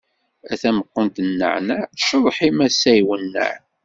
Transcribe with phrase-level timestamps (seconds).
[0.51, 3.53] A tameqqunt n nneɛneɛ, ccḍeḥ-im ass-a iwenneɛ.